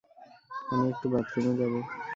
আমি 0.71 0.85
একটু 0.93 1.07
বাথরুমে 1.13 1.53
যাবো। 1.59 1.79